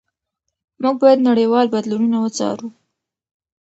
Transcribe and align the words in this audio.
موږ 0.81 0.95
باید 1.01 1.19
نړیوال 1.29 1.65
بدلونونه 1.73 2.17
وڅارو. 2.23 2.67